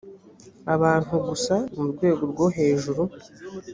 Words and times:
abantu 0.75 1.13
gusa 1.27 1.55
mu 1.75 1.83
rwego 1.91 2.21
rwohejuru 2.31 3.03